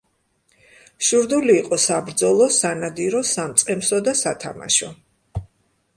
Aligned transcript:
შურდული 1.09 1.57
იყო 1.57 1.79
საბრძოლო, 1.83 2.47
სანადირო, 2.57 3.23
სამწყემსო 3.35 4.01
და 4.09 4.19
სათამაშო. 4.23 4.91